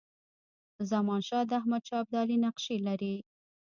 زمانشاه 0.91 1.43
د 1.49 1.51
احمدشاه 1.59 2.01
ابدالي 2.03 2.37
نقشې 2.45 2.77
لري. 2.87 3.15